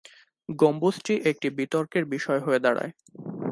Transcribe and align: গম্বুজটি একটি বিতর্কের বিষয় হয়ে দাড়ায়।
গম্বুজটি 0.49 1.13
একটি 1.25 1.47
বিতর্কের 1.57 2.03
বিষয় 2.05 2.39
হয়ে 2.39 2.59
দাড়ায়। 2.59 2.91